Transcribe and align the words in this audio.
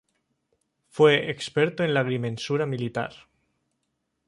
Fue 0.89 1.29
experto 1.29 1.83
en 1.83 1.93
la 1.93 1.99
agrimensura 1.99 2.65
militar. 2.65 3.13